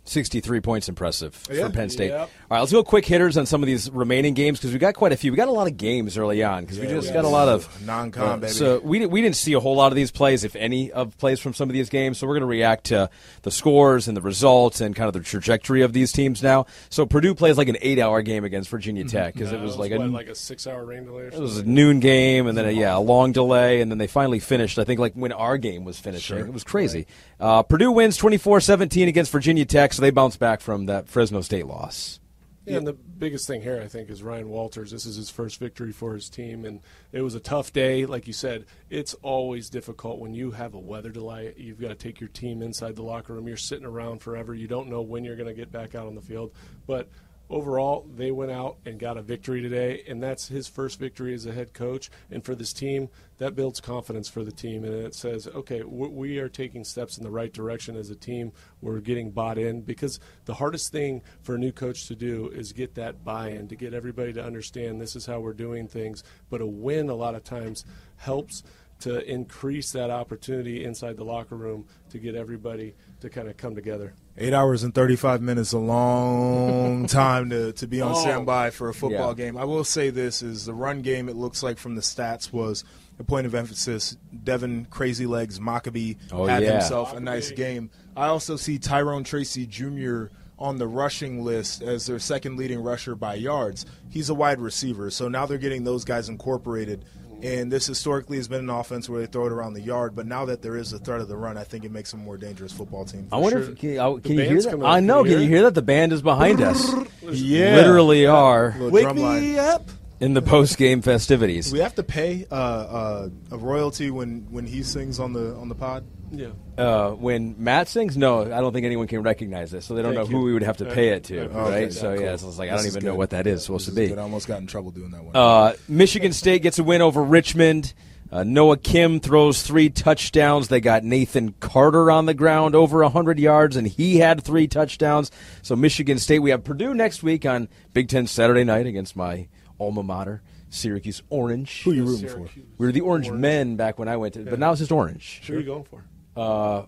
[0.08, 1.66] 63 points impressive Yeah.
[1.66, 2.08] for Penn State.
[2.10, 2.20] Yep.
[2.20, 4.94] All right, let's go quick hitters on some of these remaining games because we got
[4.94, 5.30] quite a few.
[5.30, 7.68] We got a lot of games early on because we just got a lot of
[7.84, 8.52] non-con, baby.
[8.52, 11.16] So we didn't, we didn't see a whole lot of these plays, if any of
[11.18, 12.18] plays from some of these games.
[12.18, 13.10] So we're going to react to
[13.42, 16.66] the scores and the results and kind of the trajectory of these teams now.
[16.88, 19.78] So Purdue plays like an eight-hour game against Virginia Tech because it Uh, was it
[19.78, 21.24] like what, a like a six-hour rain delay.
[21.24, 23.98] Or it was a noon game, and then a, yeah, a long delay, and then
[23.98, 24.78] they finally finished.
[24.78, 27.06] I think like when our game was finishing, it was crazy.
[27.38, 31.66] Uh, Purdue wins 24-17 against Virginia Tech, so they bounce back from that Fresno State
[31.66, 32.20] loss.
[32.64, 34.92] Yeah, and the biggest thing here, I think, is Ryan Walters.
[34.92, 38.06] This is his first victory for his team, and it was a tough day.
[38.06, 41.52] Like you said, it's always difficult when you have a weather delay.
[41.56, 43.48] You've got to take your team inside the locker room.
[43.48, 44.54] You're sitting around forever.
[44.54, 46.52] You don't know when you're going to get back out on the field.
[46.86, 47.08] But
[47.50, 51.46] overall, they went out and got a victory today, and that's his first victory as
[51.46, 52.10] a head coach.
[52.30, 53.08] And for this team,
[53.38, 57.24] that builds confidence for the team, and it says, okay, we are taking steps in
[57.24, 58.52] the right direction as a team.
[58.80, 62.72] We're getting bought in because the hardest thing for a new coach to do is
[62.72, 66.24] get that buy-in, to get everybody to understand this is how we're doing things.
[66.50, 67.84] But a win, a lot of times,
[68.16, 68.62] helps
[69.00, 73.76] to increase that opportunity inside the locker room to get everybody to kind of come
[73.76, 74.14] together.
[74.40, 78.20] Eight hours and 35 minutes, a long time to, to be on Oh.
[78.20, 79.44] standby for a football Yeah.
[79.46, 79.56] game.
[79.56, 82.84] I will say this is the run game, it looks like from the stats, was
[83.18, 84.16] a point of emphasis.
[84.44, 86.72] Devin Crazy Legs Mockobee Oh, had yeah.
[86.78, 87.90] himself a nice game.
[88.16, 90.26] I also see Tyrone Tracy Jr.
[90.56, 93.86] on the rushing list as their second leading rusher by yards.
[94.08, 97.04] He's a wide receiver, so now they're getting those guys incorporated.
[97.42, 100.26] And this historically has been an offense where they throw it around the yard, but
[100.26, 102.24] now that there is a threat of the run, I think it makes them a
[102.24, 103.28] more dangerous football team.
[103.30, 103.72] I wonder sure.
[103.72, 104.82] if can, you- uh, can you hear that?
[104.84, 105.22] I know.
[105.22, 105.74] Can you Can you hear hear that?
[105.74, 106.92] The band is behind us.
[107.30, 107.76] Yeah.
[107.76, 109.58] Literally are Little Wake drum me line.
[109.58, 109.82] up.
[110.20, 111.72] In the post game festivities.
[111.72, 115.68] We have to pay uh, uh, a royalty when, when he sings on the on
[115.68, 116.04] the pod?
[116.30, 116.48] Yeah.
[116.76, 120.14] Uh, when Matt sings, no, I don't think anyone can recognize this, so they don't
[120.14, 121.92] Thank know who we would have to Uh, pay it to, okay, right?
[121.92, 122.22] So cool.
[122.22, 124.00] yeah, so it's like I don't is even know what that is supposed This to
[124.00, 124.08] be.
[124.08, 124.18] good.
[124.18, 125.34] I almost got in trouble doing that one.
[125.34, 127.94] Uh, Michigan State gets a win over Richmond.
[128.30, 130.68] Uh, Noah Kim throws three touchdowns.
[130.68, 135.30] They got Nathan Carter on the ground over 100 yards, and he had three touchdowns.
[135.62, 139.48] So Michigan State, we have Purdue next week on Big Ten Saturday night against my
[139.78, 141.82] alma mater, Syracuse Orange.
[141.82, 142.48] Who are you rooting for?
[142.78, 145.42] We were the Orange, Men back when I went to, but now it's just Orange.
[145.46, 146.04] Who are you going for?
[146.36, 146.84] Uh,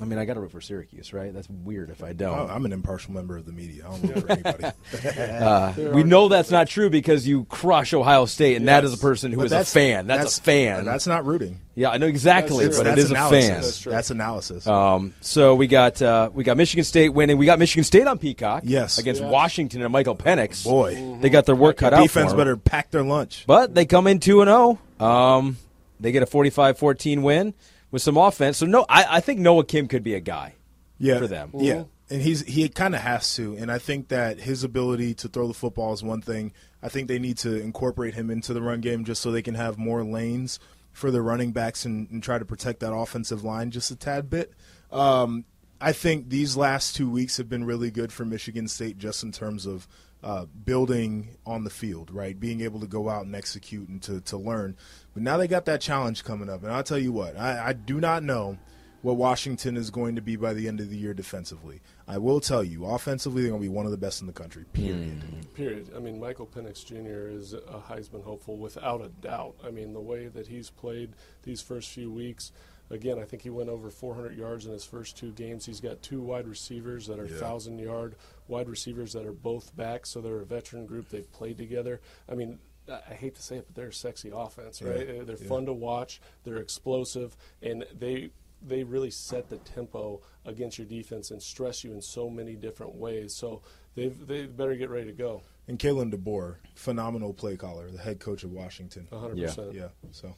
[0.00, 1.32] I mean, I got to root for Syracuse, right?
[1.32, 2.38] That's weird if I don't.
[2.38, 3.86] Oh, I'm an impartial member of the media.
[3.88, 5.90] I don't root for anybody.
[5.94, 9.30] we know that's not true because you crush Ohio State, and that is a person
[9.32, 10.06] who But is a fan.
[10.06, 10.84] That's, a fan.
[10.84, 11.60] That's not rooting.
[11.74, 13.44] yeah, I know exactly, That's- but that's it is analysis.
[13.44, 13.60] a fan.
[13.62, 13.92] That's true.
[13.92, 14.66] That's analysis.
[14.66, 17.38] Um, so we got uh, we got Michigan State winning.
[17.38, 18.64] We got Michigan State on Peacock.
[18.66, 18.98] Yes.
[18.98, 19.32] against Yes.
[19.32, 20.62] Washington and Michael Penix.
[20.64, 22.02] Boy, they got their work cut out.
[22.02, 23.44] defense better pack their lunch.
[23.46, 24.78] but they come in two and zero.
[25.00, 25.56] Um,
[26.00, 27.54] they get a 45-14 win
[27.90, 28.58] with some offense.
[28.58, 30.54] So no, I, I think Noah Kim could be a guy.
[30.98, 31.50] yeah, for them.
[31.54, 35.28] Yeah, and he's he kind of has to, and I think that his ability to
[35.28, 36.52] throw the football is one thing.
[36.82, 39.54] I think they need to incorporate him into the run game just so they can
[39.54, 40.60] have more lanes
[40.92, 44.30] for the running backs and, and try to protect that offensive line just a tad
[44.30, 44.52] bit.
[44.90, 45.44] Um,
[45.80, 49.32] I think these last two weeks have been really good for Michigan State just in
[49.32, 49.86] terms of
[50.22, 52.38] uh, building on the field, right?
[52.38, 54.76] Being able to go out and execute and to, to learn.
[55.14, 56.62] But now they got that challenge coming up.
[56.62, 58.58] And I'll tell you what, I, I do not know
[59.02, 61.80] what Washington is going to be by the end of the year defensively.
[62.08, 64.32] I will tell you, offensively, they're going to be one of the best in the
[64.32, 65.22] country, period.
[65.54, 65.92] Period.
[65.94, 67.28] I mean, Michael Penix Jr.
[67.28, 69.54] is a Heisman hopeful without a doubt.
[69.64, 71.12] I mean, the way that he's played
[71.44, 72.50] these first few weeks,
[72.90, 75.66] again, I think he went over 400 yards in his first two games.
[75.66, 77.32] He's got two wide receivers that are Yeah.
[77.32, 78.16] 1,000 yard
[78.48, 81.08] wide receivers that are both back, so they're a veteran group.
[81.08, 82.00] They've played together.
[82.28, 85.06] I mean, I I hate to say it, but they're a sexy offense, right?
[85.08, 85.22] Yeah.
[85.24, 85.48] They're Yeah.
[85.48, 86.20] fun to watch.
[86.44, 88.30] They're explosive, and they
[88.66, 92.94] they really set the tempo against your defense and stress you in so many different
[92.94, 93.34] ways.
[93.34, 93.60] So
[93.94, 95.42] they've they better get ready to go.
[95.68, 99.08] And Kalen DeBoer, phenomenal play caller, the head coach of Washington.
[99.10, 99.74] 100%.
[99.74, 99.80] Yeah.
[99.82, 100.36] Yeah, so.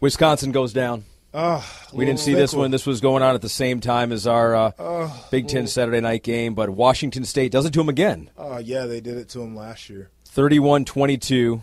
[0.00, 1.04] Wisconsin goes down.
[1.36, 2.70] Ah, We didn't see this one.
[2.70, 6.22] This was going on at the same time as our uh, Big Ten Saturday night
[6.22, 8.30] game, but Washington State does it to them again.
[8.38, 10.10] Oh, yeah, they did it to him last year.
[10.26, 11.60] 31 22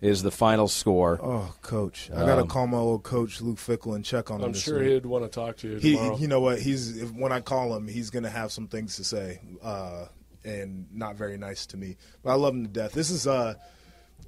[0.00, 1.20] is the final score.
[1.22, 2.10] Oh, coach.
[2.12, 4.52] I got to Um, call my old coach, Luke Fickell, and check on him I'm
[4.54, 4.88] sure week.
[4.88, 6.60] he'd want to talk to you He, you know what?
[6.60, 10.06] He's if, when I call him, he's going to have some things to say, uh,
[10.44, 11.96] and not very nice to me.
[12.24, 12.92] But I love him to death.
[12.92, 13.54] This is uh,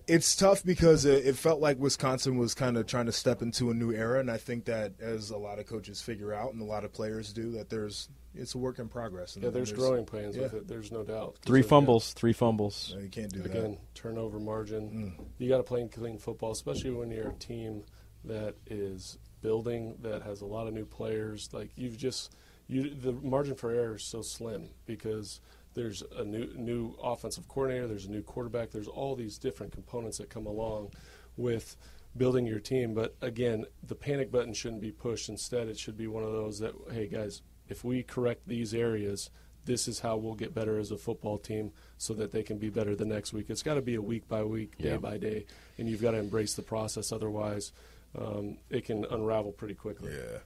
[0.07, 3.71] It's tough because it, it felt like Wisconsin was kind of trying to step into
[3.71, 6.61] a new era, and I think that as a lot of coaches figure out and
[6.61, 9.37] a lot of players do, that there's it's a work in progress.
[9.37, 10.67] And Yeah, there's growing pains with it.
[10.67, 11.39] There's no doubt.
[11.45, 12.95] Three So, yeah, fumbles, three fumbles.
[13.01, 15.15] You can't do that Again, turnover margin.
[15.19, 15.25] Mm.
[15.39, 17.85] You got to play clean football, especially when you're a team
[18.25, 21.51] that is building, that has a lot of new players.
[21.53, 22.35] Like you've just,
[22.67, 25.41] you the margin for error is so slim because
[25.75, 30.19] there's a new new offensive coordinator, there's a new quarterback, there's all these different components
[30.19, 30.91] that come along
[31.37, 31.77] with
[32.17, 32.95] building your team.
[32.95, 35.29] But again, the panic button shouldn't be pushed.
[35.29, 39.31] Instead, it should be one of those that, hey guys, if we correct these areas,
[39.65, 42.69] this is how we'll get better as a football team so that they can be
[42.69, 43.47] better the next week.
[43.49, 44.97] It's got to be a week by week, day Yeah.
[44.99, 45.47] by day,
[45.79, 47.11] and you've got to embrace the process.
[47.13, 47.73] Otherwise,
[48.17, 50.13] um, it can unravel pretty quickly.
[50.13, 50.39] Yeah.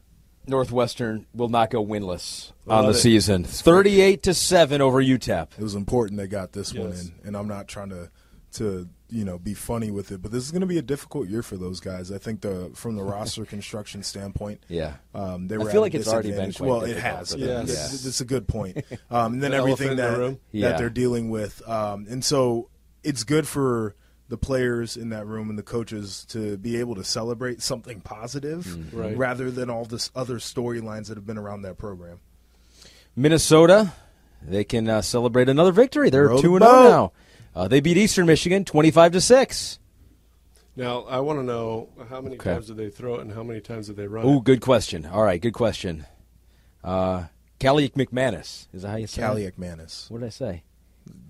[0.48, 3.00] Northwestern will not go winless Love on the it.
[3.00, 3.44] season.
[3.44, 5.48] Thirty-eight to seven over UTEP.
[5.58, 8.10] It was important they got this one in, and I'm not trying to
[8.52, 11.28] to you know be funny with it, but this is going to be a difficult
[11.28, 12.10] year for those guys.
[12.10, 14.94] I think the from the roster construction standpoint, Yeah.
[15.14, 17.32] um, they I feel like it's already been quite well, it has.
[17.32, 17.66] for them.
[17.66, 17.68] Yes.
[17.68, 17.76] Yes.
[17.84, 18.84] That's- that's a good point.
[19.10, 20.38] Um, and then The everything elephant in the that.
[20.52, 20.68] Yeah.
[20.70, 22.68] that they're dealing with, um, and so
[23.02, 23.94] it's good for
[24.28, 28.64] the players in that room and the coaches to be able to celebrate something positive
[28.66, 28.96] Mm-hmm.
[28.98, 29.16] Right.
[29.16, 32.20] rather than all this other storylines that have been around that program.
[33.16, 33.92] Minnesota,
[34.42, 36.10] they can uh, celebrate another victory.
[36.10, 37.12] They're Row the two and zero now.
[37.54, 39.78] Uh, they beat Eastern Michigan twenty-five to six.
[40.76, 42.52] Now, I want to know how many Okay.
[42.54, 44.44] times did they throw it and how many times did they run Ooh, it?
[44.44, 45.06] good question.
[45.06, 46.06] All right, good question.
[46.84, 47.24] Uh,
[47.58, 49.20] Kaliakmanis is that how you say?
[49.20, 49.24] it?
[49.24, 50.06] Caliac Manis.
[50.08, 50.62] What did I say?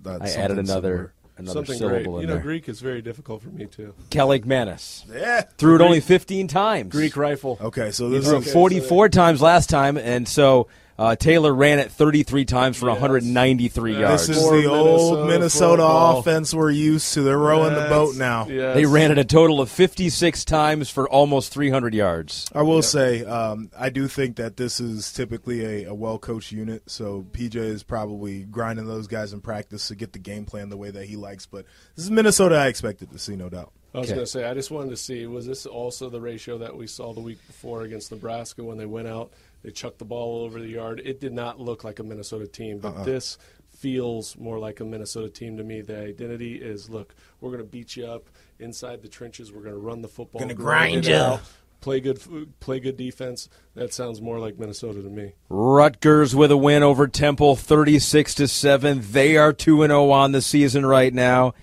[0.03, 1.13] That's I added another similar.
[1.39, 2.15] Another Something syllable great.
[2.15, 2.43] in You know, there.
[2.43, 3.93] Greek is very difficult for me too.
[4.11, 5.41] Kaliakmanis Yeah.
[5.57, 6.91] threw it only fifteen times.
[6.91, 7.57] Greek rifle.
[7.61, 10.67] Okay, so He this threw it is Okay, 44 times last time, and so
[10.99, 12.99] uh, Taylor ran it 33 times for Yes.
[13.01, 14.27] 193 yards.
[14.27, 16.19] This is More the old Minnesota Minnesota football.
[16.19, 17.21] offense we're used to.
[17.21, 18.47] They're rowing the boat now.
[18.49, 18.75] Yes.
[18.75, 22.49] They ran it a total of 56 times for almost 300 yards.
[22.53, 26.51] I will say, um, I do think that this is typically a, a well coached
[26.51, 26.83] unit.
[26.87, 30.77] So PJ is probably grinding those guys in practice to get the game plan the
[30.77, 31.45] way that he likes.
[31.45, 33.71] But this is Minnesota I expected to see, no doubt.
[33.93, 34.15] I was Okay.
[34.17, 36.85] going to say, I just wanted to see was this also the ratio that we
[36.85, 39.31] saw the week before against Nebraska when they went out,
[39.63, 41.01] they chucked the ball all over the yard.
[41.03, 43.03] It did not look like a Minnesota team, but Uh-uh.
[43.03, 43.37] this
[43.69, 45.81] feels more like a Minnesota team to me.
[45.81, 49.51] The identity is, look, we're going to beat you up inside the trenches.
[49.51, 51.15] We're going to run the football, Gonna grind you.
[51.15, 51.41] out,
[51.81, 52.19] Play good,
[52.59, 53.47] play good defense.
[53.75, 55.31] That sounds more like Minnesota to me.
[55.47, 58.99] Rutgers with a win over Temple 36 to 7.
[59.11, 61.53] They are 2 and 0 on the season right now.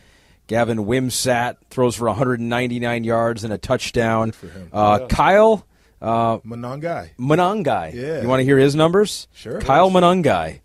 [0.46, 4.32] Gavin Wimsatt throws for 199 yards and a touchdown.
[4.72, 5.66] Uh, Kyle
[6.00, 7.10] uh, Monangai.
[7.18, 7.94] Monangai.
[7.94, 8.22] Yeah.
[8.22, 9.28] You want to hear his numbers?
[9.32, 9.60] Sure.
[9.60, 10.60] Kyle Monangai.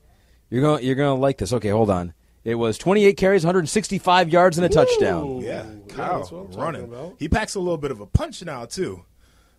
[0.50, 1.54] You're going you're going to like this.
[1.54, 2.14] Okay, hold on.
[2.44, 5.42] It was 28 carries, 165 yards and a touchdown.
[5.42, 7.16] Yeah, Kyle what running.
[7.20, 9.06] He packs a little bit of a punch now too.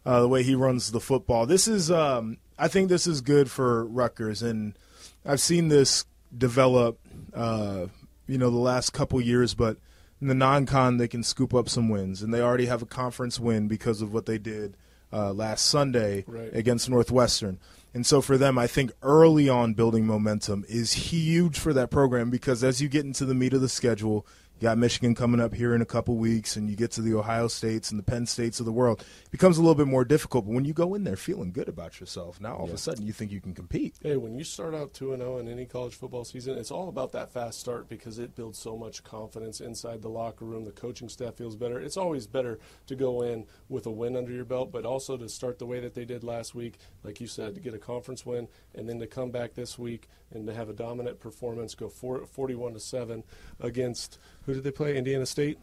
[0.04, 1.46] Uh, the way he runs the football.
[1.46, 4.76] This is, um, I think, this is good for Rutgers, and
[5.24, 6.04] I've seen this
[6.36, 6.98] develop,
[7.32, 7.86] uh,
[8.26, 9.54] you know, the last couple years.
[9.54, 9.76] But
[10.20, 13.38] in the non-con, they can scoop up some wins, and they already have a conference
[13.38, 14.76] win because of what they did
[15.12, 16.50] uh, last Sunday Right.
[16.54, 17.58] against Northwestern.
[17.94, 22.30] And so for them, I think early on building momentum is huge for that program
[22.30, 24.26] because as you get into the meat of the schedule,
[24.62, 27.14] you got Michigan coming up here in a couple weeks, and you get to the
[27.14, 29.00] Ohio States and the Penn States of the world.
[29.24, 30.44] It becomes a little bit more difficult.
[30.44, 33.04] But when you go in there feeling good about yourself, now all of a sudden
[33.04, 33.96] you think you can compete.
[34.00, 37.10] Hey, when you start out 2 0 in any college football season, it's all about
[37.10, 40.64] that fast start because it builds so much confidence inside the locker room.
[40.64, 41.80] The coaching staff feels better.
[41.80, 45.28] It's always better to go in with a win under your belt, but also to
[45.28, 48.24] start the way that they did last week, like you said, to get a conference
[48.24, 48.46] win
[48.76, 52.26] and then to come back this week and to have a dominant performance, go for,
[52.26, 53.24] 41 to 7
[53.60, 54.96] against who did they play?
[54.96, 55.58] Indiana State?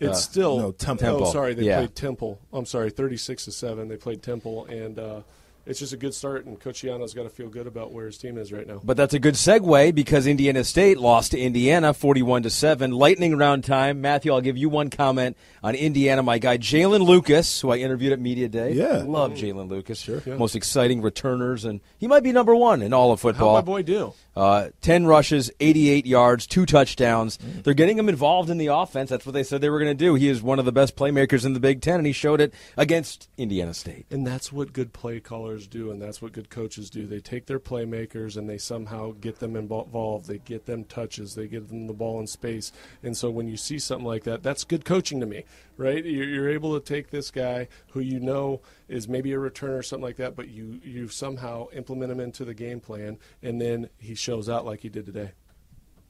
[0.00, 1.24] It's Uh, still no, Temple.
[1.26, 1.78] Oh, sorry, they Yeah.
[1.78, 2.40] played Temple.
[2.52, 3.88] I'm sorry, 36 to seven.
[3.88, 5.20] They played Temple, and uh,
[5.66, 6.44] it's just a good start.
[6.46, 8.80] And Coach Schiano's got to feel good about where his team is right now.
[8.82, 12.90] But that's a good segue because Indiana State lost to Indiana 41 to 7.
[12.90, 14.00] Lightning round time.
[14.00, 16.22] Matthew, I'll give you one comment on Indiana.
[16.22, 18.72] My guy Jaylin Lucas, who I interviewed at Media Day.
[18.72, 19.02] Yeah.
[19.06, 20.00] Love Jaylin Lucas.
[20.00, 20.22] Sure.
[20.24, 20.36] Yeah.
[20.36, 23.56] Most exciting returners, and he might be number one in all of football.
[23.56, 23.74] How'd football.
[23.74, 24.14] my boy do?
[24.34, 27.38] Uh, 10 rushes, 88 yards, two touchdowns.
[27.62, 29.10] They're getting him involved in the offense.
[29.10, 30.14] That's what they said they were going to do.
[30.14, 32.54] He is one of the best playmakers in the Big Ten, and he showed it
[32.76, 34.06] against Indiana State.
[34.10, 37.06] And that's what good play callers do, and that's what good coaches do.
[37.06, 40.26] They take their playmakers and they somehow get them involved.
[40.26, 41.34] They get them touches.
[41.34, 42.72] They give them the ball in space.
[43.02, 45.44] And so when you see something like that, that's good coaching to me,
[45.76, 46.04] right?
[46.04, 49.82] You're, you're able to take this guy who you know is maybe a returner or
[49.82, 53.88] something like that, but you you somehow implement him into the game plan, and then
[53.98, 55.32] he shows out like he did today.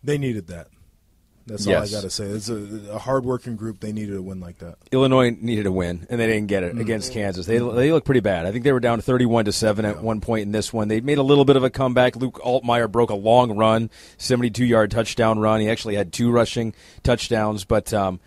[0.03, 0.69] They needed that.
[1.47, 1.77] That's Yes.
[1.93, 2.25] all I got to say.
[2.27, 3.81] It's a, a hard-working group.
[3.81, 4.77] They needed a win like that.
[4.93, 7.47] Illinois needed a win, and they didn't get it against Kansas.
[7.47, 8.47] They they look pretty bad.
[8.47, 10.89] I think they were down thirty-one to seven at one point in this one.
[10.89, 12.17] They made a little bit of a comeback.
[12.17, 15.61] Luke Altmaier broke a long run, seventy-two yard touchdown run.
[15.61, 17.65] He actually had two rushing touchdowns.
[17.65, 18.21] But um,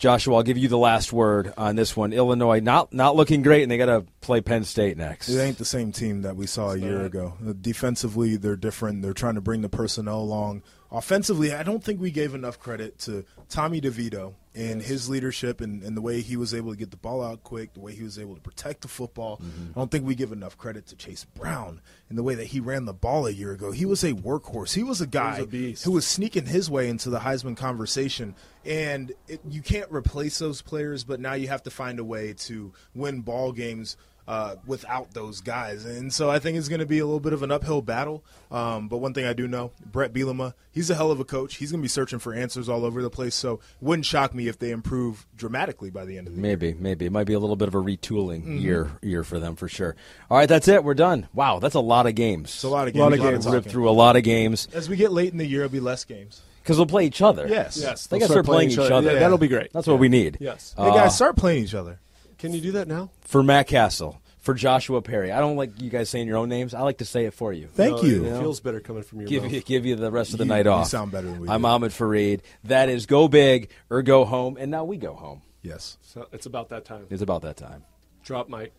[0.00, 2.14] Joshua, I'll give you the last word on this one.
[2.14, 5.28] Illinois not not looking great, and they got to play Penn State next.
[5.28, 7.34] It ain't the same team that we saw a year ago.
[7.46, 9.02] Uh, Defensively, they're different.
[9.02, 10.62] They're trying to bring the personnel along.
[10.90, 15.82] Offensively, I don't think we gave enough credit to Tommy DeVito and his leadership and,
[15.82, 18.02] and the way he was able to get the ball out quick, the way he
[18.02, 19.40] was able to protect the football.
[19.42, 22.58] I don't think we give enough credit to Chase Brown and the way that he
[22.58, 23.70] ran the ball a year ago.
[23.70, 24.74] He was a workhorse.
[24.74, 25.84] He was a guy a beast.
[25.84, 28.34] who was sneaking his way into the Heisman conversation.
[28.64, 32.32] And it, you can't replace those players, but now you have to find a way
[32.32, 33.96] to win ball games
[34.28, 35.84] uh, without those guys.
[35.84, 38.24] And so I think it's going to be a little bit of an uphill battle.
[38.50, 41.56] Um, but one thing I do know, Bret Bielema, he's a hell of a coach.
[41.56, 43.34] He's going to be searching for answers all over the place.
[43.34, 46.48] So it wouldn't shock me if they improve dramatically by the end of the year.
[46.50, 49.56] Maybe, maybe it might be a little bit of a retooling year year for them
[49.56, 49.96] for sure.
[50.30, 50.84] All right, that's it.
[50.84, 51.28] We're done.
[51.34, 52.50] Wow, that's a lot of games.
[52.54, 53.00] It's a lot of games.
[53.00, 53.46] Lot of a lot games.
[53.46, 55.80] Ripped through a lot of games As we get late in the year, it'll be
[55.80, 56.42] less games.
[56.62, 57.46] because we'll play each other.
[57.48, 57.78] Yes.
[57.80, 59.12] Yes, they they'll got to start playing each other.
[59.12, 59.72] Yeah, that'll be great.
[59.72, 60.36] That's what we need.
[60.40, 60.74] Yes.
[60.76, 61.98] Hey, guys, start playing each other.
[62.40, 63.10] Can you do that now?
[63.22, 65.30] For Matt Cassel, for Joshua Perry.
[65.30, 66.72] I don't like you guys saying your own names.
[66.74, 67.68] I like to say it for you.
[67.68, 68.24] Thank No, you.
[68.24, 69.52] It feels better coming from your Give mouth.
[69.52, 70.88] you, give you the rest of the You- night you off.
[70.88, 71.66] sound better than we I'm do.
[71.68, 72.40] Ahmed Fareed.
[72.64, 75.42] That is go big or go home, and now we go home.
[75.62, 75.98] Yes.
[76.02, 77.06] So it's about that time.
[77.10, 77.84] It's about that time.
[78.24, 78.72] Drop mic.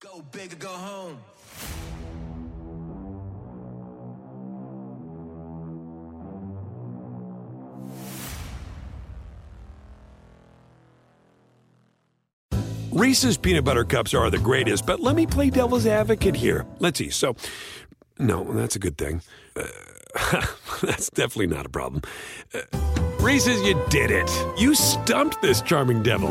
[0.00, 1.18] Go big or go home.
[12.94, 16.64] Reese's peanut butter cups are the greatest, but let me play devil's advocate here.
[16.78, 17.10] Let's see.
[17.10, 17.34] So,
[18.20, 19.20] no, that's a good thing.
[19.56, 19.66] Uh,
[20.80, 22.02] that's definitely not a problem.
[22.54, 22.60] Uh,
[23.18, 24.30] Reese's, you did it.
[24.56, 26.30] You stumped this charming devil.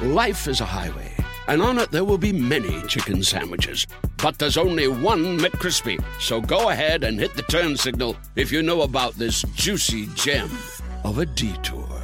[0.00, 1.12] Life is a highway,
[1.46, 3.86] and on it there will be many chicken sandwiches.
[4.16, 6.02] But there's only one McCrispy.
[6.20, 10.48] So go ahead and hit the turn signal if you know about this juicy gem
[11.04, 12.03] of a detour.